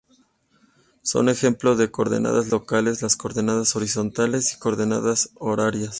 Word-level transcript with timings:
Son 1.03 1.29
ejemplo 1.29 1.75
de 1.75 1.91
coordenadas 1.91 2.49
locales 2.49 3.03
las 3.03 3.15
Coordenadas 3.15 3.75
horizontales 3.75 4.51
y 4.51 4.57
Coordenadas 4.57 5.29
horarias. 5.35 5.89